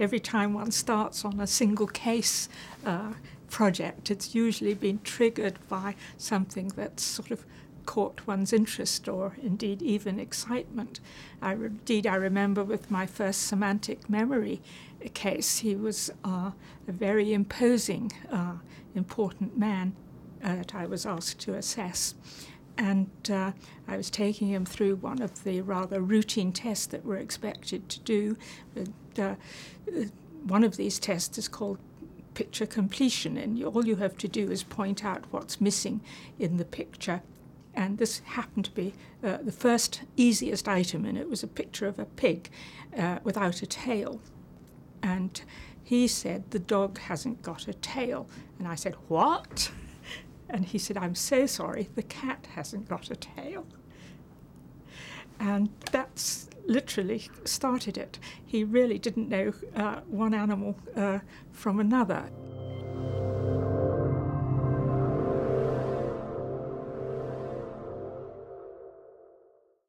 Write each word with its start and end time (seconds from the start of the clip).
every 0.00 0.20
time 0.20 0.54
one 0.54 0.70
starts 0.70 1.24
on 1.24 1.38
a 1.38 1.46
single 1.46 1.86
case 1.86 2.48
uh, 2.84 3.12
project, 3.48 4.10
it's 4.10 4.34
usually 4.34 4.74
been 4.74 5.00
triggered 5.04 5.58
by 5.68 5.94
something 6.16 6.68
that's 6.74 7.02
sort 7.02 7.30
of 7.30 7.44
caught 7.86 8.26
one's 8.26 8.52
interest 8.52 9.08
or 9.08 9.36
indeed 9.42 9.82
even 9.82 10.20
excitement. 10.20 11.00
I 11.42 11.52
re- 11.52 11.66
indeed, 11.66 12.06
I 12.06 12.14
remember 12.14 12.62
with 12.62 12.90
my 12.90 13.06
first 13.06 13.46
semantic 13.46 14.08
memory 14.08 14.60
case, 15.14 15.58
he 15.58 15.74
was 15.74 16.10
uh, 16.24 16.52
a 16.86 16.92
very 16.92 17.32
imposing, 17.32 18.12
uh, 18.30 18.54
important 18.94 19.58
man 19.58 19.94
uh, 20.42 20.56
that 20.56 20.74
I 20.74 20.86
was 20.86 21.06
asked 21.06 21.40
to 21.40 21.54
assess. 21.54 22.14
And 22.76 23.10
uh, 23.30 23.52
I 23.86 23.96
was 23.96 24.10
taking 24.10 24.48
him 24.48 24.64
through 24.64 24.96
one 24.96 25.20
of 25.20 25.44
the 25.44 25.60
rather 25.60 26.00
routine 26.00 26.52
tests 26.52 26.86
that 26.86 27.04
we're 27.04 27.16
expected 27.16 27.88
to 27.88 28.00
do. 28.00 28.36
Uh, 29.18 29.34
one 30.44 30.64
of 30.64 30.76
these 30.76 30.98
tests 30.98 31.36
is 31.36 31.48
called 31.48 31.78
picture 32.34 32.66
completion, 32.66 33.36
and 33.36 33.62
all 33.64 33.86
you 33.86 33.96
have 33.96 34.16
to 34.18 34.28
do 34.28 34.50
is 34.50 34.62
point 34.62 35.04
out 35.04 35.24
what's 35.30 35.60
missing 35.60 36.00
in 36.38 36.56
the 36.56 36.64
picture. 36.64 37.22
And 37.74 37.98
this 37.98 38.20
happened 38.20 38.64
to 38.66 38.70
be 38.70 38.94
uh, 39.22 39.38
the 39.42 39.52
first 39.52 40.02
easiest 40.16 40.66
item, 40.66 41.04
and 41.04 41.18
it 41.18 41.28
was 41.28 41.42
a 41.42 41.48
picture 41.48 41.86
of 41.86 41.98
a 41.98 42.04
pig 42.04 42.48
uh, 42.96 43.18
without 43.24 43.62
a 43.62 43.66
tail. 43.66 44.20
And 45.02 45.40
he 45.84 46.08
said, 46.08 46.50
The 46.50 46.58
dog 46.58 46.98
hasn't 46.98 47.42
got 47.42 47.68
a 47.68 47.74
tail. 47.74 48.28
And 48.58 48.66
I 48.66 48.74
said, 48.74 48.94
What? 49.08 49.70
And 50.52 50.64
he 50.64 50.78
said, 50.78 50.96
I'm 50.96 51.14
so 51.14 51.46
sorry, 51.46 51.88
the 51.94 52.02
cat 52.02 52.48
hasn't 52.54 52.88
got 52.88 53.10
a 53.10 53.16
tail. 53.16 53.66
And 55.38 55.70
that's 55.90 56.48
literally 56.66 57.28
started 57.44 57.96
it. 57.96 58.18
He 58.44 58.64
really 58.64 58.98
didn't 58.98 59.28
know 59.28 59.52
uh, 59.74 60.00
one 60.06 60.34
animal 60.34 60.76
uh, 60.94 61.20
from 61.52 61.80
another. 61.80 62.30